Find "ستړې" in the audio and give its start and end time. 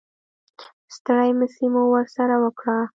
0.95-1.31